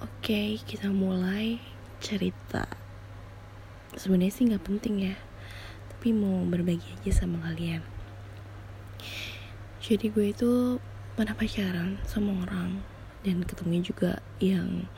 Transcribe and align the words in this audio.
Oke, 0.00 0.56
kita 0.64 0.88
mulai 0.88 1.60
cerita. 2.00 2.64
Sebenarnya 3.92 4.32
sih 4.32 4.48
nggak 4.48 4.64
penting 4.64 5.12
ya, 5.12 5.16
tapi 5.92 6.16
mau 6.16 6.40
berbagi 6.48 6.96
aja 7.04 7.20
sama 7.20 7.44
kalian. 7.44 7.84
Jadi 9.84 10.08
gue 10.08 10.32
itu 10.32 10.80
pernah 11.20 11.36
pacaran 11.36 12.00
sama 12.08 12.32
orang 12.48 12.80
dan 13.28 13.44
ketemu 13.44 13.92
juga 13.92 14.24
yang 14.40 14.88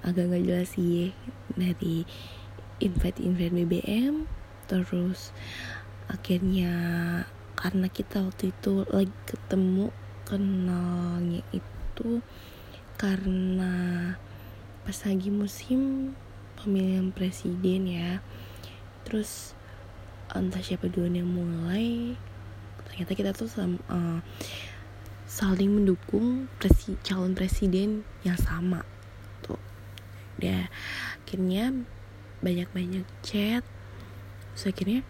agak 0.00 0.32
nggak 0.32 0.48
jelas 0.48 0.72
sih 0.72 1.12
dari 1.52 2.08
invite 2.80 3.20
invite 3.20 3.52
BBM 3.52 4.24
terus 4.64 5.36
akhirnya 6.08 6.72
karena 7.52 7.92
kita 7.92 8.24
waktu 8.24 8.48
itu 8.48 8.88
lagi 8.88 9.12
ketemu 9.28 9.92
kenalnya 10.24 11.44
itu 11.52 12.24
karena 12.96 14.16
pas 14.88 14.96
lagi 15.04 15.28
musim 15.28 16.12
pemilihan 16.56 17.12
presiden 17.12 17.84
ya. 17.84 18.24
Terus 19.04 19.52
entah 20.32 20.64
siapa 20.64 20.88
duluan 20.88 21.14
yang 21.20 21.28
mulai 21.28 22.16
ternyata 22.88 23.12
kita 23.12 23.30
tuh 23.36 23.46
sama, 23.52 23.76
uh, 23.92 24.18
saling 25.28 25.68
mendukung 25.76 26.48
presi, 26.56 26.96
calon 27.04 27.36
presiden 27.36 28.00
yang 28.24 28.40
sama 28.40 28.80
tuh. 29.44 29.60
Dia 30.40 30.72
akhirnya 31.20 31.76
banyak-banyak 32.40 33.04
chat 33.20 33.64
terus 34.56 34.72
akhirnya 34.72 35.04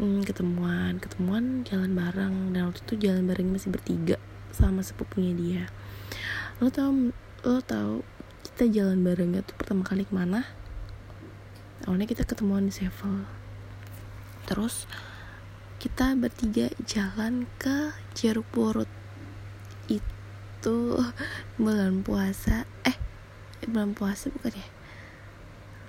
hmm, 0.00 0.24
ketemuan 0.24 0.96
ketemuan 0.96 1.68
jalan 1.68 1.92
bareng. 1.92 2.56
Dan 2.56 2.72
waktu 2.72 2.80
itu 2.88 2.94
jalan 3.04 3.28
bareng 3.28 3.52
masih 3.52 3.68
bertiga 3.68 4.16
sama 4.48 4.80
sepupunya 4.80 5.36
dia 5.36 5.64
lo 6.58 6.68
tau 6.74 6.90
lo 7.46 7.60
tau 7.62 8.02
kita 8.42 8.66
jalan 8.70 9.06
bareng 9.06 9.38
tuh 9.46 9.54
pertama 9.54 9.86
kali 9.86 10.02
ke 10.02 10.10
mana? 10.10 10.42
Awalnya 11.86 12.10
kita 12.10 12.26
ketemuan 12.26 12.66
di 12.66 12.74
Sevel. 12.74 13.22
Terus 14.44 14.90
kita 15.78 16.18
bertiga 16.18 16.66
jalan 16.82 17.46
ke 17.62 17.94
Jeruk 18.18 18.50
Purut 18.50 18.90
itu 19.86 20.78
bulan 21.62 22.02
puasa. 22.02 22.66
Eh 22.82 22.98
bulan 23.70 23.94
puasa 23.94 24.28
bukan 24.34 24.58
ya? 24.58 24.68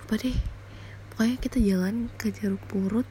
Lupa 0.04 0.14
deh? 0.22 0.38
Pokoknya 1.10 1.36
kita 1.42 1.58
jalan 1.58 2.06
ke 2.14 2.30
Jeruk 2.30 2.62
Purut 2.70 3.08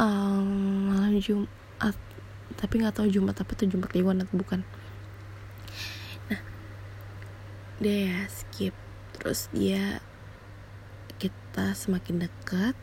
um, 0.00 0.88
malam 0.88 1.20
Jumat 1.20 1.96
tapi 2.56 2.80
nggak 2.80 2.96
tahu 2.96 3.08
Jumat 3.08 3.36
apa 3.36 3.52
tuh 3.56 3.68
Jumat 3.68 3.88
Kliwon 3.92 4.24
atau 4.24 4.36
bukan 4.36 4.60
nah 6.28 6.40
dia 7.80 7.96
ya 8.12 8.18
skip. 8.28 8.76
Terus 9.16 9.48
dia 9.56 10.04
kita 11.16 11.72
semakin 11.72 12.28
dekat 12.28 12.76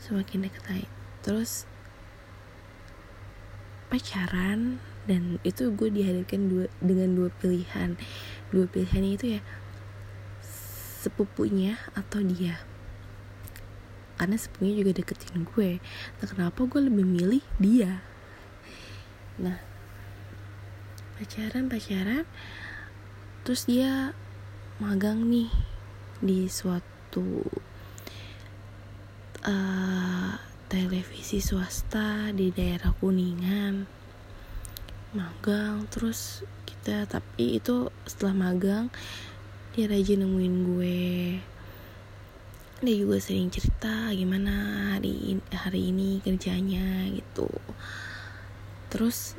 semakin 0.00 0.48
dekat 0.48 0.64
lagi. 0.68 0.88
Terus 1.20 1.68
pacaran 3.92 4.80
dan 5.04 5.36
itu 5.44 5.68
gue 5.72 5.92
dihadapkan 5.92 6.48
dua 6.48 6.66
dengan 6.80 7.12
dua 7.12 7.28
pilihan. 7.40 7.96
Dua 8.48 8.64
pilihannya 8.68 9.12
itu 9.20 9.26
ya 9.38 9.40
sepupunya 11.04 11.76
atau 11.92 12.24
dia. 12.24 12.64
Karena 14.16 14.40
sepupunya 14.40 14.80
juga 14.80 14.96
deketin 14.96 15.44
gue. 15.44 15.80
Nah 16.20 16.26
kenapa 16.26 16.64
gue 16.64 16.80
lebih 16.88 17.04
milih 17.04 17.44
dia? 17.60 18.00
Nah 19.36 19.60
pacaran 21.20 21.70
pacaran 21.70 22.24
terus 23.44 23.68
dia 23.68 24.16
magang 24.80 25.28
nih 25.28 25.52
di 26.24 26.48
suatu 26.48 27.44
uh, 29.44 30.32
televisi 30.72 31.44
swasta 31.44 32.32
di 32.32 32.48
daerah 32.48 32.96
kuningan. 32.96 33.84
Magang 35.14 35.86
terus 35.92 36.42
kita 36.64 37.04
tapi 37.06 37.60
itu 37.60 37.92
setelah 38.08 38.50
magang 38.50 38.88
dia 39.76 39.92
rajin 39.92 40.24
nemuin 40.24 40.56
gue. 40.64 41.02
Dia 42.80 42.96
juga 42.96 43.16
sering 43.20 43.52
cerita 43.52 44.08
gimana 44.16 44.88
hari 44.96 45.36
hari 45.52 45.92
ini 45.92 46.18
kerjanya? 46.24 47.12
gitu. 47.12 47.46
Terus 48.88 49.36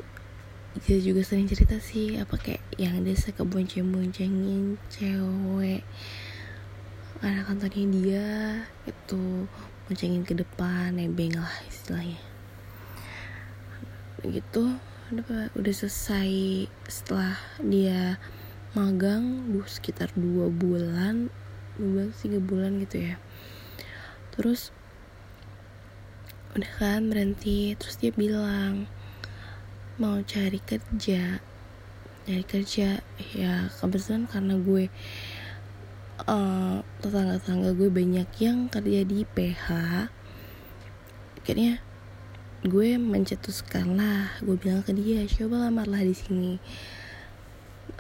dia 0.84 1.00
juga 1.00 1.24
sering 1.24 1.48
cerita 1.48 1.80
sih 1.80 2.20
apa 2.20 2.36
kayak 2.36 2.60
yang 2.76 3.00
ada 3.00 3.16
sekebonceng-boncengin 3.16 4.76
cewek. 4.92 5.88
Anak 7.24 7.48
kantornya 7.48 7.86
dia 7.96 8.28
itu 8.84 9.48
boncengin 9.88 10.28
ke 10.28 10.36
depan 10.36 11.00
nebeng 11.00 11.40
lah 11.40 11.56
istilahnya. 11.72 12.20
Gitu 14.20 14.76
udah 15.16 15.48
udah 15.56 15.74
selesai 15.74 16.68
setelah 16.92 17.40
dia 17.64 18.20
magang 18.76 19.56
bu 19.56 19.64
sekitar 19.64 20.12
dua 20.18 20.52
bulan 20.52 21.32
dua 21.80 22.12
bulan 22.12 22.20
tiga 22.20 22.40
bulan 22.44 22.72
gitu 22.84 23.16
ya. 23.16 23.16
Terus 24.36 24.76
udah 26.52 26.72
kan 26.84 27.08
berhenti 27.08 27.80
terus 27.80 27.96
dia 27.96 28.12
bilang 28.12 28.92
mau 29.96 30.20
cari 30.28 30.60
kerja. 30.60 31.40
Cari 32.26 32.44
kerja 32.44 33.00
ya 33.32 33.70
kebetulan 33.80 34.28
karena 34.28 34.60
gue 34.60 34.90
uh, 36.26 36.82
tetangga-tetangga 37.00 37.72
gue 37.78 37.90
banyak 37.94 38.30
yang 38.42 38.68
kerja 38.68 39.02
di 39.06 39.24
PH 39.24 39.66
akhirnya 41.46 41.78
gue 42.66 42.98
mencetuskan 42.98 43.94
lah 43.94 44.34
gue 44.42 44.58
bilang 44.58 44.82
ke 44.82 44.90
dia 44.98 45.22
coba 45.30 45.70
lamar 45.70 45.86
lah 45.86 46.02
di 46.02 46.18
sini. 46.18 46.58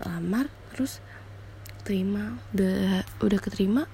Lamar 0.01 0.50
terus 0.73 1.00
terima 1.85 2.41
udah 2.51 3.06
udah 3.22 3.39
keterima. 3.39 3.85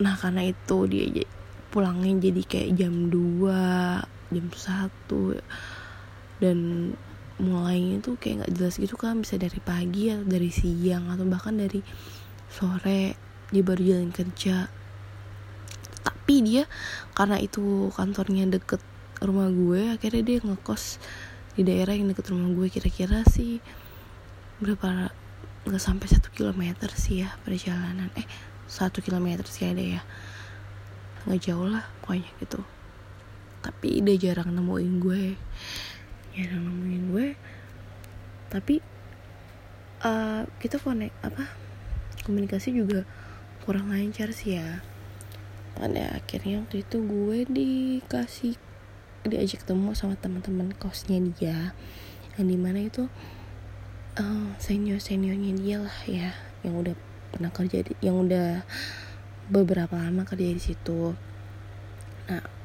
Nah 0.00 0.16
karena 0.16 0.48
itu 0.48 0.78
dia 0.88 1.28
pulangnya 1.68 2.18
jadi 2.18 2.42
kayak 2.48 2.70
jam 2.74 3.12
2 3.12 4.19
jam 4.30 4.46
1 4.46 4.90
dan 6.40 6.58
mulainya 7.40 8.04
tuh 8.04 8.20
kayak 8.20 8.44
nggak 8.44 8.52
jelas 8.54 8.74
gitu 8.76 8.94
kan 9.00 9.24
bisa 9.24 9.40
dari 9.40 9.58
pagi 9.64 10.12
atau 10.12 10.24
dari 10.28 10.52
siang 10.52 11.08
atau 11.10 11.24
bahkan 11.26 11.56
dari 11.56 11.80
sore. 12.52 13.16
Dia 13.50 13.62
baru 13.66 13.82
jalan 13.82 14.10
kerja. 14.14 14.70
Tapi 16.00 16.34
dia 16.46 16.64
karena 17.16 17.40
itu 17.42 17.90
kantornya 17.90 18.46
deket 18.46 18.78
rumah 19.20 19.50
gue 19.50 19.98
akhirnya 19.98 20.22
dia 20.22 20.38
ngekos 20.40 21.02
di 21.58 21.66
daerah 21.66 21.96
yang 21.96 22.12
deket 22.12 22.30
rumah 22.30 22.52
gue. 22.54 22.66
Kira-kira 22.70 23.26
sih 23.26 23.58
berapa 24.60 25.10
nggak 25.66 25.82
sampai 25.82 26.06
satu 26.06 26.30
kilometer 26.30 26.88
sih 26.94 27.26
ya 27.26 27.34
perjalanan. 27.42 28.12
Eh 28.14 28.28
satu 28.70 29.02
kilometer 29.02 29.44
sih 29.48 29.66
ada 29.66 29.82
ya. 29.82 30.02
Nggak 31.26 31.40
jauh 31.42 31.68
lah 31.68 31.84
pokoknya 32.00 32.30
gitu 32.38 32.62
tapi 33.60 34.00
dia 34.00 34.16
jarang 34.16 34.56
nemuin 34.56 34.94
gue. 35.00 35.24
Jarang 36.36 36.62
nemuin 36.64 37.04
gue. 37.12 37.28
Tapi 38.48 38.76
uh, 40.04 40.42
kita 40.58 40.80
konek 40.80 41.12
apa 41.20 41.44
komunikasi 42.24 42.72
juga 42.72 43.04
kurang 43.64 43.92
lancar 43.92 44.32
sih 44.32 44.56
ya. 44.56 44.80
Pada 45.76 46.16
akhirnya 46.16 46.64
waktu 46.64 46.82
itu 46.82 46.96
gue 47.04 47.38
dikasih 47.46 48.56
diajak 49.28 49.68
ketemu 49.68 49.92
sama 49.92 50.16
teman-teman 50.16 50.72
kosnya 50.76 51.20
dia. 51.20 51.76
Yang 52.40 52.46
di 52.48 52.56
mana 52.56 52.80
itu 52.80 53.04
uh, 54.16 54.24
eh, 54.24 54.48
senior 54.56 54.98
seniornya 54.98 55.52
dia 55.60 55.76
lah 55.84 55.98
ya 56.08 56.32
yang 56.64 56.80
udah 56.80 56.96
pernah 57.30 57.52
kerja 57.52 57.84
di, 57.84 57.92
yang 58.00 58.24
udah 58.24 58.64
beberapa 59.52 60.00
lama 60.00 60.24
kerja 60.24 60.48
di 60.48 60.62
situ. 60.62 61.12
Nah 62.26 62.59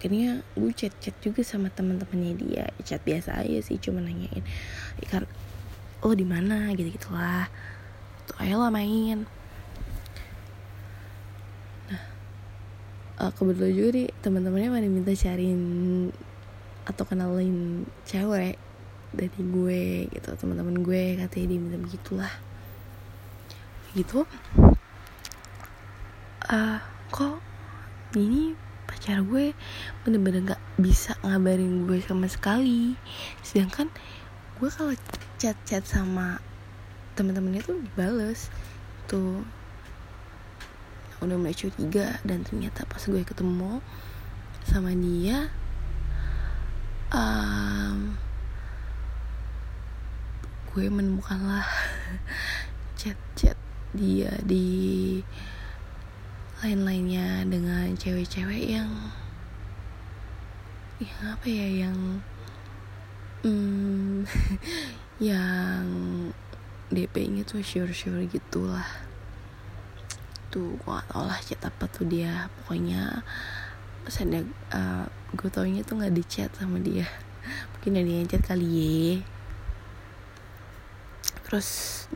akhirnya 0.00 0.40
gue 0.56 0.72
chat 0.72 0.96
chat 0.96 1.12
juga 1.20 1.44
sama 1.44 1.68
teman-temannya 1.68 2.32
dia. 2.40 2.64
Chat 2.88 3.04
biasa 3.04 3.44
aja 3.44 3.60
sih 3.60 3.76
cuma 3.76 4.00
nanyain 4.00 4.40
ikan 5.04 5.28
oh 6.00 6.16
di 6.16 6.24
mana? 6.24 6.72
Gitu 6.72 6.96
gitulah 6.96 7.52
tuh 8.24 8.40
ayo 8.40 8.64
lah 8.64 8.72
main. 8.72 9.28
Nah 11.92 12.02
uh, 13.20 13.30
kebetulan 13.36 13.76
juga 13.76 13.88
nih 13.92 14.08
teman-temannya 14.24 14.68
pada 14.72 14.88
minta 14.88 15.12
cariin 15.12 15.62
atau 16.88 17.04
kenalin 17.04 17.84
cewek 18.08 18.56
dari 19.12 19.40
gue 19.52 20.08
gitu. 20.16 20.32
Teman-teman 20.32 20.80
gue 20.80 21.20
katanya 21.20 21.44
dia 21.52 21.60
minta 21.60 21.76
begitulah. 21.76 22.32
Gitu. 23.92 24.24
Uh, 26.48 26.80
kok 27.12 27.36
ini 28.16 28.56
pacar 28.90 29.22
gue 29.22 29.54
bener-bener 30.02 30.42
gak 30.54 30.62
bisa 30.74 31.14
ngabarin 31.22 31.86
gue 31.86 32.02
sama 32.02 32.26
sekali. 32.26 32.98
Sedangkan 33.46 33.86
gue 34.58 34.68
kalau 34.74 34.90
chat 35.38 35.54
chat 35.62 35.86
sama 35.86 36.42
teman-temannya 37.14 37.62
tuh 37.62 37.78
dibales. 37.78 38.50
Tuh 39.06 39.46
udah 41.22 41.36
mulai 41.38 41.54
curiga 41.54 42.18
dan 42.26 42.42
ternyata 42.42 42.82
pas 42.88 43.04
gue 43.04 43.22
ketemu 43.22 43.78
sama 44.64 44.90
dia 44.96 45.52
um, 47.12 48.16
gue 50.72 50.86
menemukanlah 50.86 51.66
chat-chat 53.00 53.58
dia 53.90 54.32
di 54.46 55.18
lain-lainnya 56.60 57.48
dengan 57.48 57.96
cewek-cewek 57.96 58.76
yang 58.76 58.92
yang 61.00 61.20
apa 61.32 61.46
ya 61.48 61.88
yang 61.88 62.20
hmm, 63.40 64.28
yang 65.32 65.84
DP-nya 66.92 67.48
tuh 67.48 67.64
sure-sure 67.64 68.28
gitulah. 68.28 68.84
Tuh 70.52 70.76
gue 70.76 70.84
gak 70.84 71.08
tau 71.08 71.24
lah 71.24 71.40
chat 71.40 71.64
apa 71.64 71.88
tuh 71.88 72.04
dia. 72.04 72.52
Pokoknya 72.60 73.24
saya 74.04 74.44
uh, 74.76 75.08
gue 75.32 75.48
taunya 75.48 75.80
tuh 75.80 75.96
nggak 75.96 76.12
di 76.12 76.24
chat 76.28 76.52
sama 76.60 76.76
dia. 76.76 77.08
Mungkin 77.72 78.04
ada 78.04 78.10
yang 78.20 78.28
chat 78.28 78.44
kali 78.44 78.68
ya. 78.68 79.16
Terus 81.48 81.68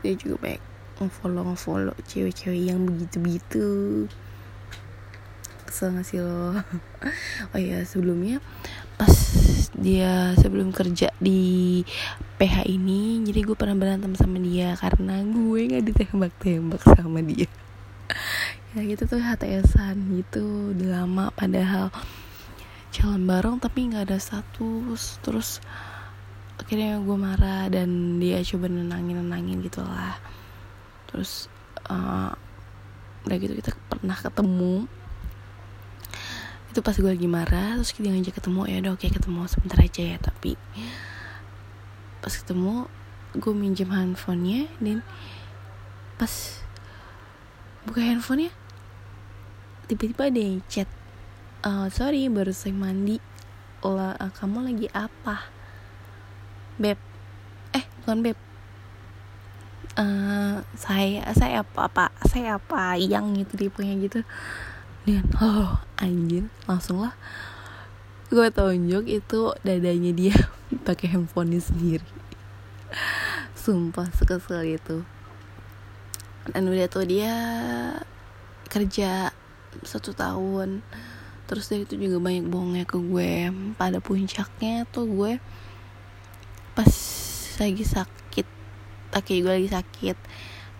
dia 0.05 0.13
juga 0.13 0.37
banyak 0.37 0.63
ngefollow 1.01 1.43
ngefollow 1.49 1.97
cewek-cewek 2.05 2.69
yang 2.69 2.85
begitu-begitu 2.85 4.05
kesel 5.75 5.91
gak 5.91 6.07
sih 6.07 6.23
lo. 6.23 6.55
Oh 7.51 7.59
ya 7.59 7.83
sebelumnya 7.83 8.39
pas 8.95 9.11
dia 9.75 10.31
sebelum 10.39 10.71
kerja 10.71 11.11
di 11.19 11.83
PH 12.39 12.63
ini 12.71 13.19
jadi 13.27 13.43
gue 13.43 13.59
pernah 13.59 13.75
berantem 13.75 14.15
sama 14.15 14.39
dia 14.39 14.79
karena 14.79 15.19
gue 15.27 15.59
nggak 15.67 15.83
ditembak-tembak 15.83 16.79
sama 16.79 17.19
dia. 17.19 17.51
Ya 18.75 18.83
gitu 18.87 19.03
tuh 19.03 19.19
HTSan 19.19 20.15
gitu 20.15 20.71
udah 20.71 21.03
lama. 21.03 21.31
Padahal 21.35 21.91
jalan 22.95 23.27
bareng 23.27 23.59
tapi 23.59 23.91
nggak 23.91 24.07
ada 24.07 24.19
status. 24.19 25.19
Terus 25.19 25.59
akhirnya 26.55 27.03
gue 27.03 27.17
marah 27.19 27.67
dan 27.67 28.19
dia 28.23 28.39
coba 28.47 28.71
nenangin 28.71 29.19
nenangin 29.19 29.59
gitulah. 29.59 30.19
Terus 31.11 31.51
uh, 31.87 32.31
udah 33.27 33.37
gitu 33.43 33.59
kita 33.59 33.75
pernah 33.91 34.15
ketemu 34.15 34.87
itu 36.75 36.83
pas 36.83 36.91
gue 36.91 37.07
lagi 37.07 37.23
marah 37.23 37.79
terus 37.79 37.95
kita 37.95 38.11
ngajak 38.11 38.35
ketemu 38.35 38.67
ya 38.67 38.75
udah 38.83 38.91
oke 38.99 39.07
ketemu 39.07 39.47
sebentar 39.47 39.79
aja 39.79 40.03
ya. 40.03 40.17
Tapi 40.19 40.59
pas 42.19 42.35
ketemu 42.35 42.91
gue 43.31 43.53
minjem 43.55 43.87
handphonenya 43.95 44.67
dan 44.83 44.99
pas 46.19 46.59
buka 47.87 48.03
handphonenya 48.03 48.51
tiba-tiba 49.87 50.27
ada 50.27 50.41
yang 50.43 50.59
chat 50.67 50.91
uh, 51.63 51.87
sorry 51.87 52.27
baru 52.27 52.51
saya 52.51 52.75
mandi. 52.75 53.23
Lah 53.79 54.19
uh, 54.19 54.31
kamu 54.35 54.67
lagi 54.67 54.91
apa? 54.91 55.47
Beb. 56.75 56.99
Eh 57.71 57.87
bukan 58.03 58.19
beb. 58.19 58.37
Uh, 59.95 60.59
saya 60.75 61.23
saya 61.31 61.63
apa 61.63 61.87
apa 61.87 62.05
saya 62.27 62.59
apa? 62.59 62.99
Yang 62.99 63.47
gitu 63.47 63.53
tipenya 63.63 63.95
gitu 64.03 64.27
dan 65.05 65.25
oh 65.37 65.77
anjir 66.01 66.49
langsung 66.65 67.05
lah. 67.05 67.13
Gue 68.33 68.49
tunjuk 68.49 69.05
itu 69.05 69.53
dadanya 69.61 70.11
dia 70.11 70.33
pakai 70.87 71.13
handphone 71.13 71.61
sendiri. 71.61 72.05
Sumpah 73.53 74.09
suka 74.17 74.41
sekali 74.41 74.81
itu. 74.81 75.05
Dan 76.49 76.69
udah 76.69 76.89
tuh 76.89 77.05
dia 77.05 77.33
kerja 78.65 79.29
satu 79.85 80.17
tahun. 80.17 80.81
Terus 81.45 81.69
dari 81.69 81.85
itu 81.85 82.01
juga 82.01 82.17
banyak 82.17 82.49
bohongnya 82.49 82.85
ke 82.89 82.97
gue. 82.97 83.53
Pada 83.77 84.01
puncaknya 84.01 84.89
tuh 84.89 85.05
gue 85.05 85.37
pas 86.73 86.91
lagi 87.61 87.85
sakit 87.87 88.47
kaki 89.15 89.45
gue 89.45 89.53
lagi 89.53 89.69
sakit 89.69 90.17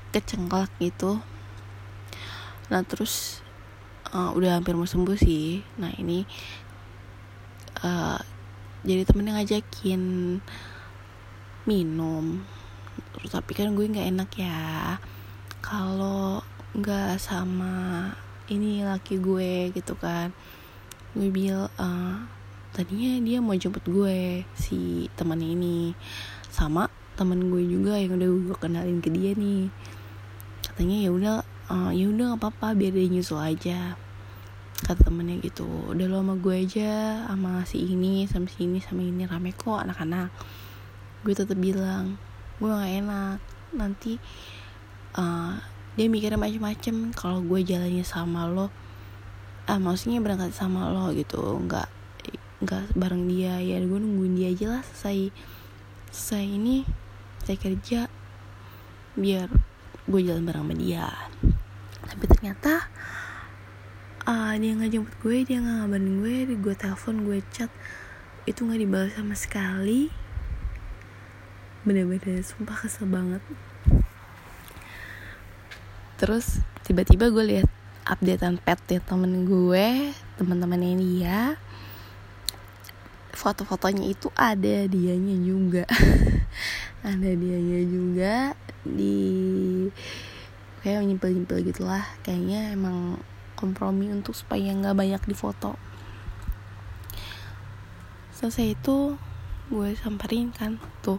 kecengklak 0.10 0.74
gitu. 0.82 1.22
Nah 2.74 2.82
terus 2.82 3.45
uh, 4.16 4.32
udah 4.32 4.58
hampir 4.58 4.80
mau 4.80 4.88
sembuh 4.88 5.20
sih. 5.20 5.60
Nah 5.76 5.92
ini 6.00 6.24
uh, 7.84 8.20
jadi 8.88 9.04
temennya 9.04 9.44
ngajakin 9.44 10.02
minum. 11.68 12.48
Terus 13.20 13.32
tapi 13.36 13.52
kan 13.52 13.76
gue 13.76 13.92
nggak 13.92 14.10
enak 14.16 14.32
ya. 14.40 14.96
Kalau 15.60 16.40
nggak 16.76 17.20
sama 17.20 18.12
ini 18.48 18.86
laki 18.86 19.18
gue 19.18 19.74
gitu 19.74 19.96
kan 19.98 20.30
gue 21.16 21.32
bilang 21.32 21.72
uh, 21.80 22.20
tadinya 22.76 23.24
dia 23.24 23.40
mau 23.40 23.56
jemput 23.56 23.84
gue 23.84 24.48
si 24.56 25.12
temannya 25.20 25.52
ini. 25.52 25.80
Sama 26.48 26.88
temen 27.20 27.52
gue 27.52 27.64
juga 27.64 28.00
yang 28.00 28.16
udah 28.16 28.30
gue 28.32 28.58
kenalin 28.60 29.00
ke 29.04 29.12
dia 29.12 29.36
nih. 29.36 29.68
Katanya 30.64 30.98
ya 31.08 31.10
udah 31.12 31.36
uh, 31.72 31.92
ya 31.96 32.12
udah 32.12 32.36
nggak 32.36 32.42
apa-apa 32.44 32.68
biar 32.76 32.92
dia 32.92 33.08
nyusul 33.08 33.40
aja 33.40 34.05
kata 34.84 35.08
temennya 35.08 35.40
gitu 35.40 35.64
udah 35.96 36.06
lo 36.12 36.20
sama 36.20 36.36
gue 36.36 36.56
aja 36.68 37.24
sama 37.32 37.64
si 37.64 37.80
ini 37.80 38.28
sama 38.28 38.52
si 38.52 38.68
ini 38.68 38.84
sama 38.84 39.02
ini 39.08 39.24
rame 39.24 39.56
kok 39.56 39.80
anak-anak. 39.80 40.30
Gue 41.24 41.34
tetap 41.34 41.56
bilang 41.56 42.20
gue 42.60 42.68
nggak 42.68 42.94
enak. 43.06 43.38
Nanti 43.76 44.20
uh, 45.16 45.56
dia 45.96 46.12
mikirnya 46.12 46.36
macem-macem 46.36 47.16
kalau 47.16 47.40
gue 47.40 47.64
jalannya 47.64 48.04
sama 48.04 48.52
lo 48.52 48.68
ah 49.66 49.80
maksudnya 49.82 50.22
berangkat 50.22 50.54
sama 50.54 50.92
lo 50.92 51.10
gitu 51.16 51.42
nggak 51.42 51.90
nggak 52.62 52.84
bareng 52.94 53.26
dia 53.26 53.58
ya 53.64 53.82
gue 53.82 54.00
nungguin 54.00 54.38
dia 54.38 54.50
aja 54.54 54.66
lah 54.78 54.84
selesai 54.86 55.34
selesai 56.12 56.46
ini 56.46 56.86
saya 57.42 57.58
kerja 57.58 58.00
biar 59.16 59.48
gue 60.06 60.20
jalan 60.22 60.44
bareng 60.46 60.64
sama 60.68 60.76
dia. 60.78 61.08
Tapi 62.06 62.24
ternyata 62.30 62.86
uh, 64.26 64.54
dia 64.58 64.74
nggak 64.74 64.92
jemput 64.92 65.16
gue 65.22 65.38
dia 65.46 65.62
nggak 65.62 65.86
ngabarin 65.86 66.14
gue 66.22 66.36
gue 66.58 66.76
telepon 66.76 67.16
gue 67.24 67.40
chat. 67.54 67.70
Itu 68.50 68.66
nggak 68.66 68.82
dibalas 68.82 69.14
sama 69.14 69.38
sekali. 69.38 70.10
Bener-bener 71.86 72.42
sumpah 72.42 72.78
kesel 72.86 73.06
banget. 73.06 73.42
Terus 76.18 76.62
tiba-tiba 76.86 77.30
gue 77.30 77.46
lihat 77.46 77.70
updatean 78.06 78.62
pet 78.62 78.82
ya 78.90 79.00
temen 79.02 79.46
gue 79.46 80.14
teman-temannya 80.42 80.94
dia. 80.98 81.40
Foto-fotonya 83.36 84.10
itu 84.10 84.34
ada 84.34 84.90
dianya 84.90 85.36
juga. 85.38 85.86
Ada 87.06 87.38
dianya 87.38 87.86
juga 87.86 88.58
di 88.82 89.22
kayak 90.82 91.06
nyimpel-nyimpel 91.06 91.62
gitulah. 91.62 92.02
Kayaknya 92.26 92.74
emang 92.74 93.22
kompromi 93.66 94.14
untuk 94.14 94.38
supaya 94.38 94.70
nggak 94.70 94.94
banyak 94.94 95.22
di 95.26 95.34
foto 95.34 95.96
selesai 98.36 98.76
itu 98.76 99.16
gue 99.72 99.90
samperin 99.98 100.52
kan 100.52 100.78
tuh. 101.00 101.18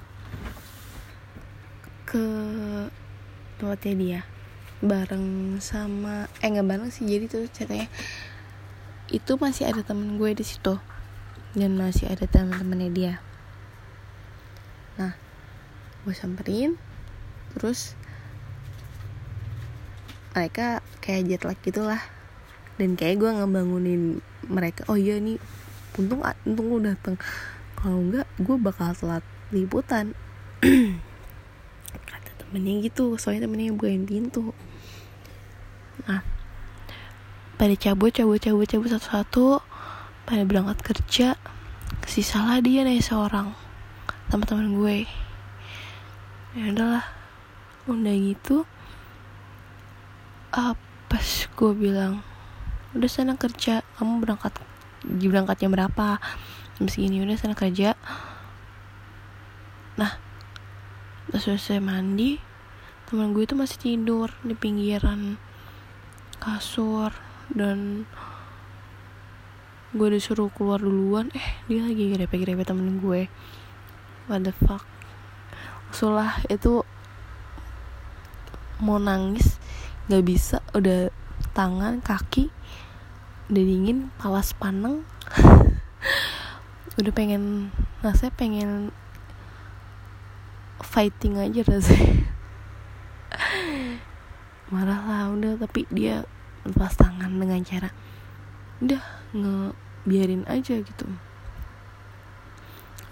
Ke 2.04 2.22
tempatnya 3.56 3.94
dia. 3.96 4.20
Bareng 4.84 5.58
sama 5.58 6.30
eh 6.44 6.46
nggak 6.52 6.68
bareng 6.68 6.90
sih 6.92 7.08
jadi 7.08 7.26
tuh 7.26 7.48
ceritanya. 7.50 7.88
Itu 9.08 9.40
masih 9.40 9.72
ada 9.72 9.82
temen 9.82 10.20
gue 10.20 10.30
di 10.36 10.44
situ. 10.44 10.76
Dan 11.56 11.74
masih 11.80 12.12
ada 12.12 12.28
teman-temannya 12.28 12.90
dia. 12.92 13.14
Nah 15.00 15.16
gue 16.04 16.14
samperin 16.14 16.76
terus 17.56 17.96
mereka 20.36 20.84
kayak 21.00 21.24
jet 21.26 21.42
lag 21.48 21.58
gitulah 21.64 22.02
dan 22.76 22.96
kayak 22.96 23.20
gue 23.20 23.30
ngebangunin 23.32 24.02
mereka 24.46 24.84
oh 24.92 24.96
iya 25.00 25.16
nih 25.16 25.40
untung 25.96 26.20
untung 26.44 26.66
lu 26.68 26.78
dateng. 26.84 27.16
Kalau 27.76 28.00
enggak 28.00 28.28
gue 28.36 28.56
bakal 28.60 28.92
telat 28.92 29.24
liputan. 29.48 30.12
Kata 31.92 32.30
temennya 32.40 32.84
gitu 32.84 33.16
soalnya 33.16 33.48
temennya 33.48 33.72
bukain 33.72 34.04
pintu. 34.04 34.52
Nah 36.04 36.20
pada 37.56 37.72
cabut 37.76 38.12
cabut 38.12 38.36
cabut 38.36 38.68
cabut 38.68 38.88
satu-satu 38.92 39.64
pada 40.28 40.42
berangkat 40.44 40.78
kerja 40.84 41.28
sisalah 42.04 42.60
dia 42.60 42.84
nih 42.84 43.00
seorang 43.00 43.56
teman-teman 44.28 44.76
gue. 44.76 44.96
Ya 46.56 46.72
udahlah 46.72 47.06
udah 47.86 48.16
gitu 48.18 48.66
uh, 50.56 50.74
pas 51.06 51.28
gue 51.46 51.72
bilang 51.76 52.24
udah 52.96 53.10
sana 53.12 53.36
kerja 53.36 53.84
kamu 54.00 54.24
berangkat 54.24 54.56
berangkatnya 55.04 55.68
berapa? 55.68 56.18
Jam 56.80 56.86
segini 56.88 57.20
udah 57.20 57.36
sana 57.36 57.52
kerja. 57.52 57.92
Nah 60.00 60.16
pas 61.28 61.42
selesai 61.42 61.82
mandi 61.82 62.40
teman 63.06 63.36
gue 63.36 63.46
itu 63.46 63.54
masih 63.54 63.78
tidur 63.78 64.34
di 64.42 64.58
pinggiran 64.58 65.38
kasur 66.42 67.14
dan 67.54 68.08
gue 69.94 70.08
disuruh 70.10 70.48
keluar 70.50 70.80
duluan. 70.80 71.28
Eh 71.36 71.48
dia 71.68 71.84
lagi 71.84 72.12
grepe-grepe 72.12 72.64
temen 72.64 72.98
gue. 72.98 73.28
What 74.26 74.42
the 74.42 74.52
fuck? 74.56 74.82
Sulah 75.94 76.42
itu 76.50 76.82
mau 78.82 79.00
nangis 79.00 79.56
gak 80.12 80.24
bisa 80.26 80.60
udah 80.76 81.08
tangan 81.56 82.04
kaki 82.04 82.52
udah 83.46 83.62
dingin 83.62 84.10
palas 84.18 84.50
paneng. 84.56 85.06
Udah 86.96 87.12
pengen 87.12 87.70
rasanya 88.00 88.32
pengen 88.34 88.70
fighting 90.82 91.36
aja 91.36 91.60
rasanya. 91.62 92.26
Marah 94.72 94.98
lah 95.06 95.24
udah 95.30 95.60
tapi 95.62 95.86
dia 95.94 96.26
lepas 96.66 96.98
tangan 96.98 97.30
dengan 97.38 97.62
cara 97.62 97.94
udah 98.82 99.02
nge 99.30 99.76
biarin 100.08 100.42
aja 100.50 100.82
gitu. 100.82 101.06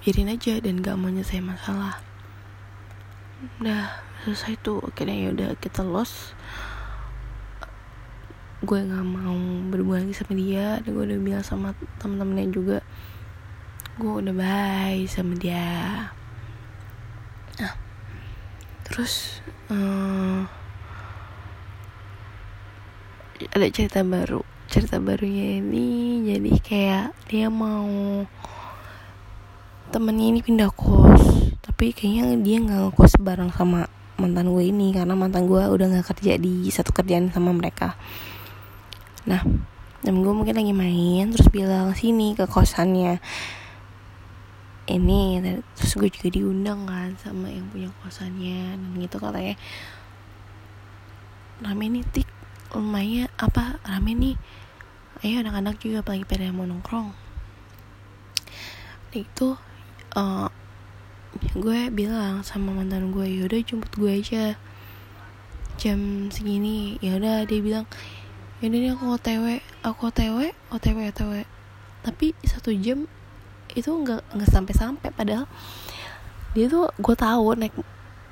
Biarin 0.03 0.35
aja 0.35 0.59
dan 0.59 0.83
gak 0.83 0.99
mau 0.99 1.09
nyelesain 1.09 1.47
masalah. 1.47 2.03
Udah 3.62 4.03
selesai 4.25 4.57
tuh 4.64 4.81
akhirnya 4.81 5.17
ya 5.17 5.29
udah 5.31 5.50
kita 5.61 5.85
los 5.85 6.33
gue 8.64 8.80
nggak 8.80 9.06
mau 9.06 9.37
berhubungan 9.68 10.09
lagi 10.09 10.16
sama 10.16 10.33
dia 10.40 10.80
dan 10.80 10.90
gue 10.97 11.04
udah 11.04 11.21
bilang 11.21 11.44
sama 11.44 11.76
temen-temennya 12.00 12.49
juga 12.49 12.78
gue 14.00 14.11
udah 14.11 14.35
bye 14.35 15.04
sama 15.06 15.37
dia. 15.37 16.11
Nah 17.61 17.75
terus 18.88 19.44
uh, 19.68 20.49
ada 23.52 23.66
cerita 23.71 24.00
baru. 24.00 24.40
Cerita 24.64 24.97
barunya 24.99 25.61
ini 25.61 26.25
jadi 26.25 26.52
kayak 26.64 27.09
dia 27.28 27.47
mau 27.52 28.25
temennya 29.92 30.26
ini 30.35 30.40
pindah 30.42 30.75
kos 30.75 31.23
tapi 31.62 31.94
kayaknya 31.94 32.35
dia 32.42 32.56
nggak 32.59 32.80
ngekos 32.90 33.14
bareng 33.23 33.54
sama 33.54 33.87
mantan 34.18 34.50
gue 34.50 34.64
ini 34.66 34.90
karena 34.90 35.14
mantan 35.14 35.47
gue 35.47 35.62
udah 35.62 35.87
nggak 35.87 36.06
kerja 36.16 36.35
di 36.35 36.66
satu 36.71 36.90
kerjaan 36.90 37.30
sama 37.30 37.54
mereka 37.54 37.94
nah 39.25 39.40
dan 40.04 40.21
gue 40.21 40.33
mungkin 40.37 40.52
lagi 40.52 40.76
main 40.76 41.33
terus 41.33 41.49
bilang 41.49 41.97
sini 41.97 42.37
ke 42.37 42.45
kosannya. 42.45 43.25
Ini 44.85 45.40
terus 45.73 45.97
gue 45.97 46.12
juga 46.12 46.28
diundang 46.28 46.85
kan 46.85 47.16
sama 47.16 47.49
yang 47.49 47.64
punya 47.73 47.88
kosannya. 48.04 48.76
Dan 48.76 49.00
gitu 49.00 49.16
katanya. 49.16 49.57
Rame 51.64 51.88
nih 51.88 52.04
tik. 52.12 52.28
Lumayan 52.76 53.33
apa 53.40 53.81
rame 53.88 54.12
nih. 54.12 54.37
Ayo 55.25 55.40
anak-anak 55.40 55.81
juga 55.81 56.04
lagi 56.04 56.28
pada 56.28 56.52
mau 56.52 56.69
nongkrong. 56.69 57.16
Itu 59.16 59.57
uh, 60.21 60.52
gue 61.57 61.81
bilang 61.88 62.45
sama 62.45 62.76
mantan 62.76 63.09
gue 63.09 63.25
yaudah 63.25 63.64
jemput 63.64 63.88
gue 63.97 64.21
aja. 64.21 64.61
Jam 65.81 66.28
segini 66.28 67.00
ya 67.00 67.16
udah 67.16 67.49
dia 67.49 67.64
bilang 67.64 67.88
ini 68.64 68.88
nih 68.88 68.90
aku 68.97 69.12
otw 69.12 69.61
aku 69.85 70.00
otw 70.09 70.49
otw 70.73 70.99
otw 71.04 71.33
tapi 72.00 72.33
satu 72.44 72.73
jam 72.73 73.04
itu 73.76 73.90
nggak 73.90 74.23
nggak 74.33 74.50
sampai 74.50 74.75
sampai 74.76 75.09
padahal 75.12 75.44
dia 76.54 76.71
tuh 76.71 76.87
gue 77.02 77.16
tahu 77.18 77.59
naik 77.59 77.75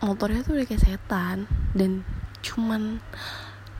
motornya 0.03 0.43
tuh 0.43 0.59
udah 0.59 0.67
kayak 0.67 0.83
setan. 0.83 1.47
Dan 1.73 2.03
cuman 2.43 2.99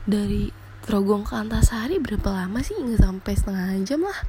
dari 0.07 0.51
Trogong 0.83 1.23
ke 1.23 1.35
Antasari 1.35 1.99
berapa 1.99 2.27
lama 2.31 2.59
sih? 2.59 2.75
Nggak 2.75 3.03
sampai 3.03 3.33
setengah 3.35 3.67
jam 3.87 4.03
lah. 4.03 4.19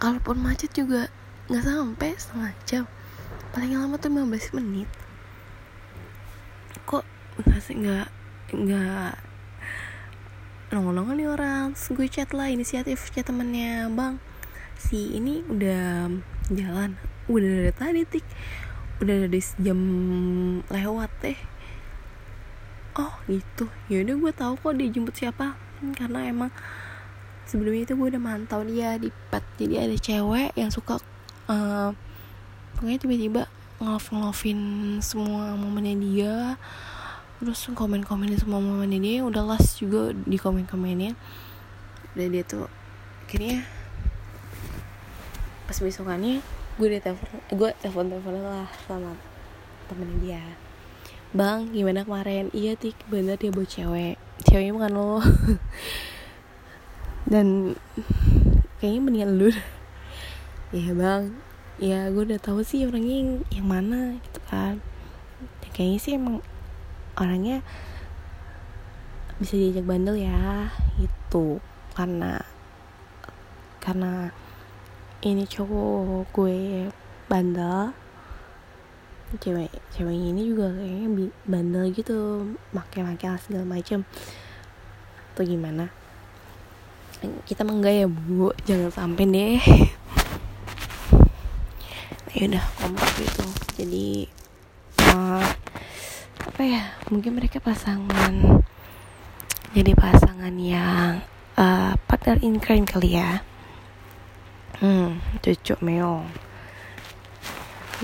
Kalaupun 0.00 0.40
macet 0.40 0.72
juga 0.76 1.08
nggak 1.48 1.64
sampai 1.64 2.10
setengah 2.16 2.52
jam. 2.68 2.84
Paling 3.56 3.80
lama 3.80 3.96
tuh 3.96 4.12
15 4.12 4.56
menit. 4.60 4.88
Kok 6.84 7.04
nggak 7.40 7.60
nggak 7.72 8.06
nggak 8.52 9.12
nongol-nongol 10.74 11.14
nih 11.14 11.28
orang. 11.30 11.64
Terus 11.78 11.88
gue 11.94 12.06
chat 12.10 12.30
lah 12.34 12.50
inisiatif 12.50 13.14
chat 13.14 13.24
temennya. 13.30 13.86
Bang 13.94 14.18
si 14.74 15.14
ini 15.14 15.46
udah 15.46 16.10
jalan. 16.50 16.98
Udah 17.30 17.48
dari 17.48 17.72
tadi 17.72 18.02
tik. 18.02 18.26
Udah 18.98 19.30
dari 19.30 19.40
jam 19.62 19.78
lewat 20.66 21.10
deh 21.22 21.38
oh 22.94 23.14
gitu. 23.26 23.66
Ya 23.90 24.02
udah 24.06 24.14
gue 24.18 24.32
tahu 24.32 24.54
kok 24.58 24.74
dia 24.78 24.88
jemput 24.90 25.14
siapa. 25.14 25.58
Karena 25.98 26.26
emang 26.26 26.50
sebelumnya 27.44 27.90
itu 27.90 27.94
gue 27.98 28.08
udah 28.14 28.22
mantau 28.22 28.62
dia 28.62 28.96
di 28.96 29.10
pet. 29.30 29.44
Jadi 29.58 29.74
ada 29.78 29.96
cewek 29.98 30.50
yang 30.54 30.70
suka 30.70 30.98
uh, 31.50 31.90
pokoknya 32.78 32.98
tiba-tiba 33.02 33.42
ngelove 33.82 34.08
ngelovein 34.14 34.60
semua 35.02 35.58
momennya 35.58 35.94
dia 35.98 36.34
terus 37.42 37.66
komen 37.74 38.06
komenin 38.06 38.38
semua 38.38 38.62
momennya. 38.62 39.00
Dia 39.02 39.26
udah 39.26 39.42
las 39.44 39.78
juga 39.78 40.14
di 40.14 40.38
komen 40.38 40.68
komennya 40.68 41.16
dan 42.14 42.30
dia 42.30 42.46
tuh 42.46 42.70
akhirnya 43.26 43.66
pas 45.66 45.74
besokannya 45.82 46.38
gue 46.78 46.86
udah 46.86 47.02
telepon 47.02 47.28
gue 47.50 47.70
telepon 47.82 48.06
telepon 48.10 48.34
lah 48.42 48.68
sama 48.86 49.18
temennya 49.90 50.18
dia. 50.22 50.44
Bang 51.34 51.74
gimana 51.74 52.06
kemarin? 52.06 52.50
Iya 52.54 52.78
tik 52.78 52.94
bener 53.10 53.34
dia 53.34 53.50
buat 53.50 53.66
cewek. 53.66 54.14
Ceweknya 54.46 54.72
bukan 54.74 54.92
lo. 54.94 55.18
Dan 57.32 57.74
kayaknya 58.78 59.00
mendingan 59.02 59.32
lu 59.34 59.50
ya 60.70 60.94
bang. 60.94 61.34
Ya 61.82 62.06
gue 62.14 62.22
udah 62.22 62.38
tahu 62.38 62.62
sih 62.62 62.86
orangnya 62.86 63.16
yang, 63.18 63.30
yang 63.50 63.66
mana 63.66 64.00
gitu 64.22 64.40
kan. 64.46 64.78
Ya, 65.66 65.68
kayaknya 65.74 65.98
sih 65.98 66.12
emang 66.14 66.38
orangnya 67.18 67.62
bisa 69.42 69.58
diajak 69.58 69.86
bandel 69.86 70.14
ya 70.18 70.70
itu 71.02 71.58
karena 71.94 72.38
karena 73.82 74.30
ini 75.26 75.44
cowok 75.46 76.30
gue 76.30 76.88
bandel 77.26 77.94
cewek 79.38 79.70
cewek 79.90 80.14
ini 80.14 80.46
juga 80.46 80.70
kayaknya 80.70 81.08
bandel 81.46 81.84
gitu 81.90 82.46
make-make 82.70 83.26
segala 83.42 83.66
macem. 83.66 84.06
Atau 85.34 85.42
gimana? 85.42 85.90
Kita 87.48 87.66
menggaya 87.66 88.06
bu. 88.06 88.54
Jangan 88.68 88.90
sampai 88.94 89.24
deh. 89.26 89.58
Ya 92.34 92.50
udah 92.50 92.64
kompak 92.82 93.10
gitu. 93.18 93.46
Jadi 93.78 94.26
uh, 95.14 95.46
apa 96.54 96.70
ya 96.70 96.86
mungkin 97.10 97.34
mereka 97.34 97.58
pasangan 97.58 98.62
jadi 99.74 99.90
pasangan 99.98 100.54
yang 100.54 101.18
uh, 101.58 101.98
partner 102.06 102.38
in 102.46 102.62
crime 102.62 102.86
kali 102.86 103.18
ya. 103.18 103.42
Hmm 104.78 105.18
cucu 105.42 105.74
meong 105.82 106.30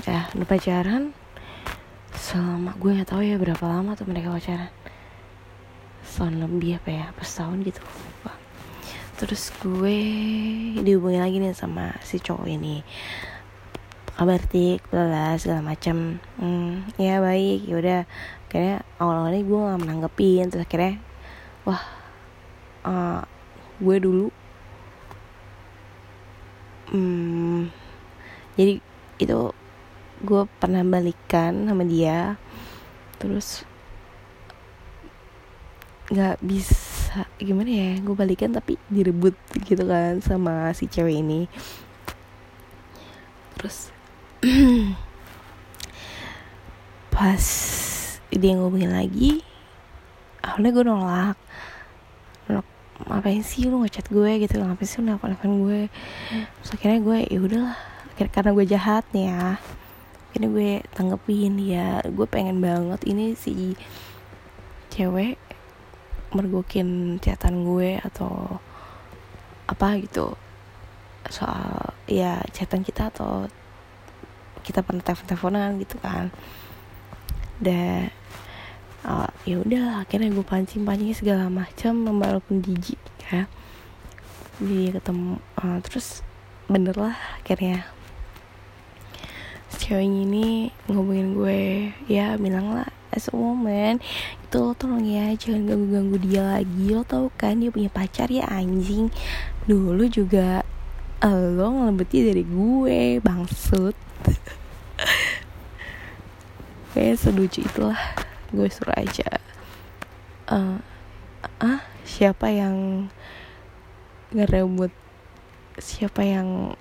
ya 0.03 0.27
udah 0.35 0.47
pacaran? 0.51 1.15
Selama 2.11 2.75
gue 2.75 2.91
nggak 2.91 3.15
tahu 3.15 3.23
ya 3.23 3.39
berapa 3.39 3.63
lama 3.63 3.95
tuh 3.95 4.11
mereka 4.11 4.35
pacaran. 4.35 4.67
Setahun 6.03 6.43
lebih 6.43 6.75
apa 6.83 6.89
ya 6.91 7.05
pas 7.15 7.31
tahun 7.31 7.63
gitu 7.63 7.79
terus 9.15 9.53
gue 9.63 9.99
dihubungi 10.81 11.23
lagi 11.23 11.39
nih 11.39 11.55
sama 11.55 11.95
si 12.03 12.19
cowok 12.19 12.51
ini 12.51 12.83
kabar 14.15 14.41
tik 14.43 14.83
bla 14.91 15.33
segala 15.39 15.61
macam 15.63 16.19
hmm, 16.37 16.97
ya 16.99 17.23
baik. 17.23 17.59
Ya 17.65 17.75
udah 17.79 17.99
akhirnya 18.47 18.77
awal-awalnya 18.99 19.43
gue 19.43 19.59
gak 19.59 19.81
menanggepin. 19.81 20.45
Terus 20.51 20.63
akhirnya 20.67 20.95
wah 21.63 21.83
uh, 22.85 23.21
gue 23.81 23.97
dulu 23.97 24.27
hmm, 26.91 27.71
jadi 28.59 28.77
itu 29.17 29.39
gue 30.21 30.41
pernah 30.59 30.83
balikan 30.85 31.65
sama 31.65 31.83
dia. 31.87 32.35
Terus 33.17 33.65
nggak 36.11 36.43
bisa 36.43 37.23
gimana 37.39 37.71
ya 37.71 37.91
gue 38.03 38.11
balikan 38.11 38.51
tapi 38.51 38.75
direbut 38.91 39.31
gitu 39.63 39.87
kan 39.87 40.19
sama 40.19 40.75
si 40.75 40.91
cewek 40.91 41.23
ini. 41.23 41.47
Terus 43.55 43.93
pas 47.13 47.45
dia 48.31 48.53
ngomongin 48.57 48.89
lagi 48.89 49.45
awalnya 50.41 50.69
gue 50.73 50.85
nolak. 50.85 51.37
Nolak 52.49 52.67
ngapain 53.05 53.45
sih 53.45 53.69
lu 53.69 53.85
ngechat 53.85 54.09
gue? 54.09 54.31
Gitu 54.41 54.57
ngapain 54.57 54.87
sih 54.89 54.97
lu 54.99 55.13
nelfon 55.13 55.37
gue? 55.61 55.87
Terus 56.61 56.69
akhirnya 56.73 56.99
gue 57.05 57.17
ya 57.29 57.39
udahlah. 57.39 57.77
Karena 58.17 58.51
gue 58.53 58.65
jahat 58.65 59.05
nih 59.13 59.29
ya 59.29 59.57
ini 60.31 60.45
gue 60.47 60.71
tanggepin 60.95 61.59
ya 61.59 61.99
gue 62.07 62.23
pengen 62.23 62.63
banget 62.63 63.03
ini 63.03 63.35
si 63.35 63.75
cewek 64.87 65.35
mergokin 66.31 67.19
catatan 67.19 67.67
gue 67.67 67.99
atau 67.99 68.57
apa 69.67 70.01
gitu. 70.01 70.33
Soal 71.29 71.93
ya 72.09 72.41
catatan 72.49 72.81
kita 72.81 73.11
atau 73.11 73.45
kita 74.61 74.85
pernah 74.85 75.01
telepon 75.01 75.27
teleponan 75.27 75.69
gitu 75.81 75.97
kan. 75.99 76.29
Dan 77.61 78.09
uh, 79.05 79.29
ya 79.45 79.61
udah 79.61 80.05
akhirnya 80.05 80.29
gue 80.33 80.45
pancing 80.45 80.85
pancing 80.85 81.13
segala 81.13 81.49
macam 81.49 82.05
walaupun 82.07 82.61
jijik 82.61 83.01
ya. 83.29 83.49
Dia 84.61 84.97
ketemu 84.97 85.41
uh, 85.61 85.77
terus 85.81 86.21
bener 86.69 86.93
lah 86.97 87.17
akhirnya. 87.41 87.85
Ceweknya 89.81 90.21
ini 90.29 90.47
ngomongin 90.85 91.33
gue 91.33 91.61
ya 92.05 92.37
bilang 92.37 92.77
lah 92.77 92.89
as 93.11 93.27
a 93.27 93.35
woman 93.35 93.99
itu 94.45 94.55
lo 94.55 94.71
tolong 94.71 95.03
ya 95.03 95.35
jangan 95.35 95.67
ganggu-ganggu 95.67 96.17
dia 96.23 96.43
lagi 96.43 96.85
lo 96.95 97.03
tau 97.03 97.27
kan 97.35 97.59
dia 97.59 97.73
punya 97.73 97.89
pacar 97.89 98.29
ya 98.29 98.45
anjing. 98.47 99.09
Dulu 99.65 100.05
juga 100.07 100.61
uh, 101.23 101.45
lo 101.55 101.67
ngelebeti 101.71 102.29
dari 102.29 102.43
gue 102.45 103.23
bangsut 103.23 103.95
kayak 106.93 107.17
seducu 107.17 107.65
itulah. 107.65 107.97
Gue 108.51 108.67
suruh 108.67 108.95
aja. 108.95 109.39
Uh, 110.51 110.83
ah 111.63 111.79
siapa 112.03 112.51
yang 112.51 113.07
ngerebut? 114.35 114.91
Siapa 115.79 116.21
yang 116.27 116.75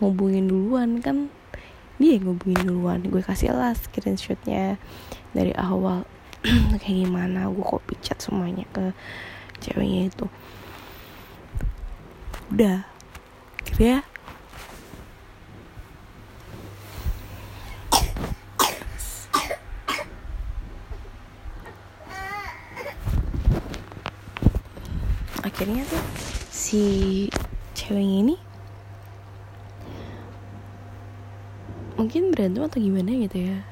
ngubungin 0.00 0.48
duluan? 0.48 0.98
Kan 1.04 1.28
dia 2.00 2.18
yang 2.18 2.32
ngubungin 2.32 2.64
duluan. 2.64 3.00
Gue 3.04 3.20
kasih 3.20 3.52
lah 3.52 3.76
screenshotnya 3.76 4.80
dari 5.36 5.52
awal. 5.54 6.08
Kayak 6.80 7.06
gimana? 7.06 7.52
Gue 7.52 7.64
copy 7.64 7.94
chat 8.00 8.18
semuanya 8.18 8.64
ke 8.72 8.96
ceweknya 9.60 10.08
itu. 10.08 10.26
Udah. 12.52 12.88
Kira 13.64 14.04
akhirnya 25.64 25.88
tuh 25.88 26.04
si 26.52 26.84
ceweknya 27.72 28.16
ini 28.20 28.36
mungkin 31.96 32.28
berantem 32.28 32.68
atau 32.68 32.76
gimana 32.76 33.08
gitu 33.24 33.48
ya. 33.48 33.64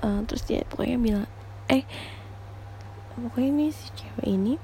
Uh, 0.00 0.24
terus 0.24 0.48
dia 0.48 0.64
pokoknya 0.72 0.96
bilang 0.96 1.28
eh 1.68 1.84
pokoknya 3.12 3.48
ini 3.52 3.66
si 3.76 3.92
cewek 3.92 4.24
ini 4.24 4.56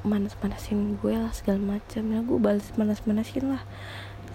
manas-manasin 0.00 0.96
gue 0.96 1.12
lah 1.12 1.28
segala 1.36 1.76
macam 1.76 2.00
ya 2.00 2.24
gue 2.24 2.38
balas 2.40 2.72
manas-manasin 2.72 3.52
lah. 3.52 3.60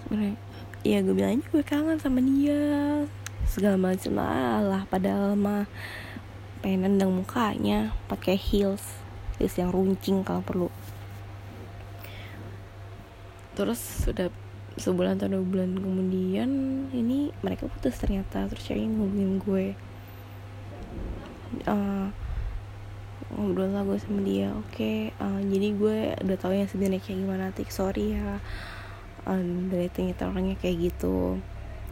Sebenarnya 0.06 0.38
ya 0.86 1.02
gue 1.02 1.10
bilang 1.10 1.42
gue 1.42 1.66
kangen 1.66 1.98
sama 1.98 2.22
dia 2.22 3.02
segala 3.50 3.74
macam 3.74 4.14
lah 4.14 4.62
lah. 4.62 4.82
Padahal 4.86 5.34
mah 5.34 5.66
pengen 6.62 6.86
nendang 6.86 7.10
mukanya 7.10 7.90
pakai 8.06 8.38
heels 8.38 9.05
heels 9.36 9.56
yang 9.56 9.70
runcing 9.72 10.24
kalau 10.24 10.42
perlu. 10.44 10.68
Terus 13.56 13.80
sudah 14.04 14.28
sebulan 14.76 15.16
atau 15.16 15.32
dua 15.32 15.40
bulan 15.40 15.72
kemudian 15.72 16.50
ini 16.92 17.32
mereka 17.40 17.64
putus 17.64 17.96
ternyata 17.96 18.44
terus 18.44 18.68
ceweknya 18.68 18.92
ngomongin 18.92 19.32
gue. 19.40 19.66
Uh, 21.64 22.12
ngobrol 23.32 23.72
lah 23.72 23.82
gue 23.82 23.98
sama 23.98 24.22
dia 24.22 24.54
oke 24.54 24.70
okay, 24.70 25.10
uh, 25.18 25.40
jadi 25.42 25.68
gue 25.74 25.96
udah 26.20 26.36
tahu 26.38 26.52
yang 26.54 26.68
sebenarnya 26.68 27.02
kayak 27.02 27.18
gimana 27.26 27.50
tik 27.50 27.74
sorry 27.74 28.14
ya 28.14 28.38
uh, 29.26 29.42
dari 29.72 29.88
ternyata 29.88 30.28
orangnya 30.28 30.60
kayak 30.60 30.92
gitu. 30.92 31.40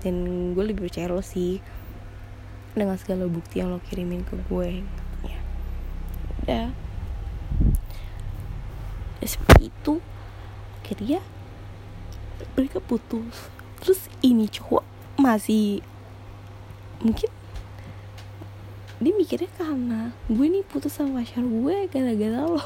Dan 0.05 0.53
gue 0.53 0.65
lebih 0.69 0.85
percaya 0.85 1.09
lo 1.09 1.25
sih 1.25 1.65
dengan 2.77 3.01
segala 3.01 3.25
bukti 3.25 3.65
yang 3.65 3.73
lo 3.73 3.81
kirimin 3.81 4.21
ke 4.29 4.37
gue 4.53 4.85
ya. 5.25 5.41
Udah 6.45 6.84
seperti 9.23 9.71
itu 9.71 10.03
akhirnya 10.83 11.21
mereka 12.59 12.79
putus. 12.83 13.49
Terus 13.83 14.01
ini 14.25 14.51
cowok 14.51 14.85
masih 15.21 15.85
mungkin 17.05 17.31
dia 19.03 19.13
mikirnya 19.13 19.51
karena 19.59 20.01
gue 20.31 20.47
nih 20.49 20.65
putus 20.65 20.97
sama 20.97 21.21
pacar 21.21 21.45
gue 21.45 21.77
gara-gara 21.93 22.41
lo. 22.47 22.63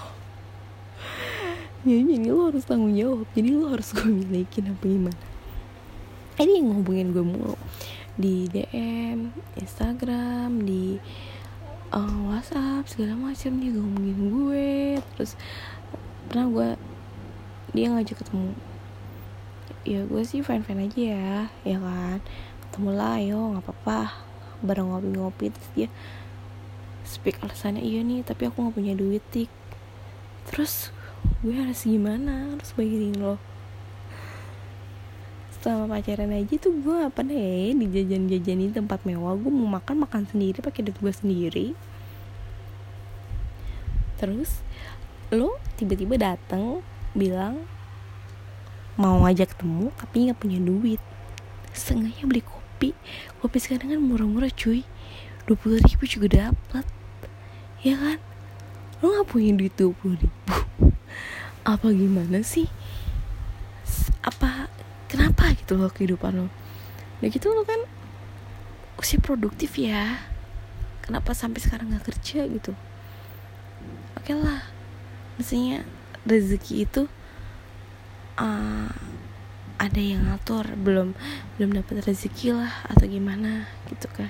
Jadi 1.89 2.31
lo 2.31 2.53
harus 2.53 2.63
tanggung 2.69 2.95
jawab. 2.95 3.27
Jadi 3.33 3.49
lo 3.55 3.73
harus 3.73 3.91
gue 3.91 4.07
milikin 4.07 4.71
apa 4.71 4.85
gimana. 4.85 5.25
Ini 6.39 6.63
yang 6.63 6.67
ngomongin 6.71 7.11
gue 7.11 7.25
mulu. 7.25 7.57
Di 8.19 8.47
DM 8.51 9.35
Instagram 9.59 10.63
di 10.63 10.99
uh, 11.91 12.19
WhatsApp 12.31 12.87
segala 12.87 13.19
macam 13.19 13.59
dia 13.59 13.75
ngomongin 13.75 14.19
gue. 14.31 14.71
Terus 15.17 15.33
pernah 16.29 16.47
gue 16.53 16.69
dia 17.73 17.89
ngajak 17.89 18.21
ketemu. 18.21 18.53
Ya 19.89 20.05
gue 20.05 20.23
sih 20.29 20.45
fine 20.45 20.61
fine 20.61 20.85
aja 20.85 21.01
ya 21.01 21.33
ya 21.65 21.79
kan? 21.81 22.21
Ketemu 22.69 22.89
lah 22.93 23.17
ayo 23.17 23.41
nggak 23.57 23.65
apa-apa. 23.65 24.01
Bareng 24.61 24.93
ngopi-ngopi 24.93 25.49
terus 25.49 25.71
dia 25.73 25.89
speak 27.09 27.41
alasannya 27.41 27.81
iya 27.81 28.05
nih 28.05 28.21
tapi 28.21 28.45
aku 28.45 28.61
nggak 28.61 28.77
punya 28.77 28.93
duit 28.93 29.25
tik. 29.33 29.49
Terus 30.53 30.93
gue 31.41 31.57
harus 31.57 31.89
gimana? 31.89 32.53
Harus 32.53 32.77
bayarin 32.77 33.17
lo. 33.17 33.41
Selama 35.59 35.99
pacaran 35.99 36.31
aja 36.37 36.55
tuh 36.61 36.71
gue 36.71 36.99
apa 37.03 37.25
deh 37.25 37.75
di 37.75 37.87
jajan-jajan 37.91 38.59
di 38.63 38.69
tempat 38.71 39.03
mewah. 39.09 39.35
Gue 39.35 39.51
mau 39.51 39.81
makan 39.81 40.05
makan 40.05 40.29
sendiri 40.29 40.61
pakai 40.61 40.85
duit 40.85 40.99
gue 41.01 41.13
sendiri. 41.13 41.67
Terus 44.19 44.61
lo 45.29 45.61
tiba-tiba 45.77 46.17
dateng 46.17 46.81
bilang 47.13 47.61
mau 48.97 49.21
ngajak 49.23 49.53
ketemu 49.55 49.93
tapi 50.01 50.17
nggak 50.29 50.39
punya 50.41 50.59
duit. 50.59 51.03
Setengahnya 51.77 52.25
beli 52.25 52.43
kopi. 52.43 52.97
Kopi 53.39 53.59
sekarang 53.61 53.93
kan 53.93 54.01
murah-murah 54.01 54.51
cuy. 54.51 54.83
Dua 55.45 55.57
puluh 55.57 55.81
ribu 55.81 56.05
juga 56.09 56.49
dapat 56.49 56.85
ya 57.85 57.95
kan? 57.95 58.19
Lo 59.05 59.13
nggak 59.13 59.29
punya 59.29 59.53
duit 59.55 59.75
dua 59.77 59.93
puluh 59.93 60.17
ribu. 60.17 60.57
Apa 61.73 61.93
gimana 61.93 62.41
sih? 62.41 62.67
Apa 64.25 64.73
kenapa 65.13 65.53
gitu 65.57 65.77
loh 65.77 65.93
kehidupan 65.93 66.37
lo 66.37 66.49
udah 67.19 67.29
gitu 67.35 67.51
lo 67.51 67.67
kan 67.69 67.85
usia 68.97 69.21
produktif 69.21 69.77
ya. 69.77 70.25
Kenapa 71.05 71.37
sampai 71.37 71.61
sekarang 71.61 71.93
nggak 71.93 72.09
kerja 72.13 72.49
gitu? 72.49 72.73
Oke 74.17 74.33
okay 74.33 74.37
lah 74.37 74.78
maksudnya 75.39 75.87
rezeki 76.27 76.85
itu 76.85 77.03
uh, 78.37 78.91
ada 79.79 80.01
yang 80.03 80.27
ngatur. 80.27 80.67
Belum 80.75 81.15
belum 81.57 81.79
dapat 81.79 82.05
rezeki 82.05 82.59
lah 82.59 82.85
atau 82.91 83.07
gimana 83.07 83.71
gitu 83.89 84.11
kan. 84.11 84.29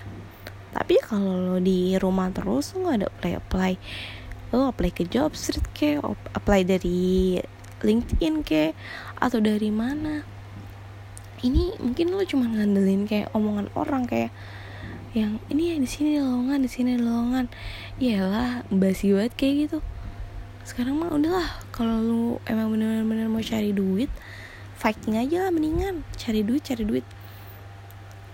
Tapi 0.77 1.01
kalau 1.01 1.35
lo 1.35 1.57
di 1.59 1.97
rumah 1.97 2.29
terus 2.31 2.77
nggak 2.77 2.95
ada 3.03 3.07
apply 3.09 3.33
apply. 3.41 3.73
Lo 4.53 4.69
apply 4.69 4.91
ke 4.93 5.09
job 5.09 5.33
street 5.33 5.65
ke 5.73 5.99
apply 6.37 6.65
dari 6.65 7.41
LinkedIn 7.81 8.45
ke 8.45 8.77
atau 9.17 9.41
dari 9.41 9.73
mana. 9.73 10.23
Ini 11.41 11.81
mungkin 11.81 12.13
lo 12.13 12.23
cuma 12.29 12.51
ngandelin 12.51 13.09
kayak 13.09 13.33
omongan 13.33 13.73
orang 13.73 14.05
kayak 14.05 14.35
yang 15.17 15.41
ini 15.49 15.73
ya 15.73 15.77
di 15.81 15.89
sini 15.89 16.21
lowongan 16.21 16.61
di 16.61 16.71
sini 16.71 16.93
lowongan. 17.01 17.49
Iyalah 17.97 18.69
basi 18.69 19.17
banget 19.17 19.33
kayak 19.35 19.55
gitu 19.67 19.79
sekarang 20.69 21.01
mah 21.01 21.09
udahlah 21.17 21.49
kalau 21.73 21.97
lu 21.97 22.23
emang 22.45 22.69
bener-bener 22.69 23.25
mau 23.33 23.41
cari 23.41 23.73
duit 23.73 24.13
fighting 24.79 25.19
aja 25.19 25.49
lah 25.49 25.51
mendingan. 25.51 26.07
Cari 26.15 26.45
duit 26.45 26.63
cari 26.63 26.85
duit. 26.85 27.03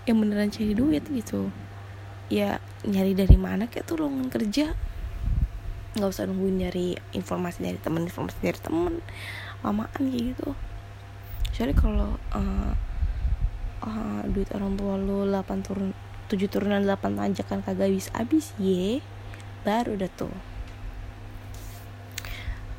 Yang 0.05 0.17
beneran 0.21 0.49
cari 0.51 0.73
duit 0.75 1.03
gitu. 1.07 1.49
Ya 2.27 2.61
nyari 2.83 3.15
dari 3.15 3.39
mana 3.39 3.65
kayak 3.65 3.87
tuh 3.87 4.03
lowongan 4.03 4.29
kerja. 4.29 4.75
Nggak 5.97 6.09
usah 6.11 6.29
nungguin 6.29 6.61
nyari 6.61 6.99
informasi 7.17 7.65
dari 7.65 7.79
temen 7.81 8.05
informasi 8.05 8.37
dari 8.43 8.59
temen. 8.61 9.01
Lamaan 9.65 9.89
kayak 9.95 10.37
gitu. 10.37 10.49
Jadi 11.55 11.73
kalau 11.73 12.19
uh, 12.35 12.73
uh, 13.81 14.21
duit 14.29 14.51
orang 14.53 14.75
tua 14.77 14.99
lu 14.99 15.23
8 15.25 15.65
turun 15.65 15.95
7 16.27 16.51
turunan 16.51 16.83
8 16.83 16.99
tanjakan 17.15 17.63
kagak 17.65 17.89
habis 17.89 18.11
habis 18.13 18.45
ye. 18.61 19.01
Baru 19.65 19.97
udah 19.97 20.11
tuh 20.13 20.54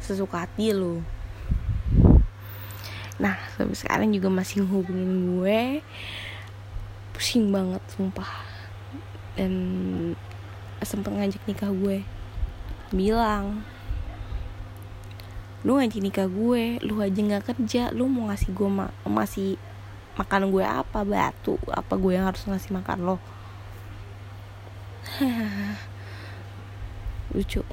sesuka 0.06 0.46
hati 0.46 0.70
lo 0.70 1.02
nah 3.16 3.36
sampai 3.56 3.76
sekarang 3.76 4.12
juga 4.12 4.28
masih 4.28 4.64
hubungin 4.64 5.40
gue. 5.40 5.80
Pusing 7.16 7.48
banget 7.48 7.80
sumpah. 7.88 8.28
Dan 9.36 9.52
sempet 10.84 11.12
ngajak 11.16 11.42
nikah 11.48 11.72
gue. 11.72 12.04
Bilang 12.92 13.64
lu 15.66 15.82
ngajak 15.82 15.98
nikah 15.98 16.30
gue 16.30 16.78
lu 16.86 17.02
aja 17.02 17.18
nggak 17.18 17.50
kerja 17.50 17.90
lu 17.90 18.06
mau 18.06 18.30
ngasih 18.30 18.54
gue 18.54 18.70
ma 18.70 18.86
masih 19.02 19.58
makan 20.14 20.52
gue 20.52 20.62
apa 20.62 21.02
batu? 21.02 21.56
Apa 21.72 21.96
gue 21.96 22.14
yang 22.14 22.28
harus 22.28 22.44
ngasih 22.44 22.76
makan 22.76 22.98
lo? 23.02 23.16
Lucu 27.34 27.64